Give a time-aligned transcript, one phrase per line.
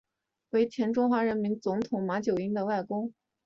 [0.49, 3.13] 为前中华民国总统马英九的外公。